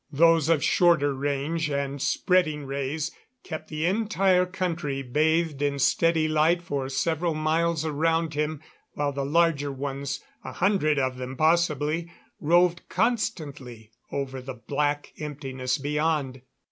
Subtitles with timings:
[0.11, 3.11] Those of shorter range, and spreading rays,
[3.43, 9.23] kept the entire country bathed in steady light for several miles around him, while the
[9.23, 16.41] larger ones a hundred of them possibly roved constantly over the black emptiness beyond.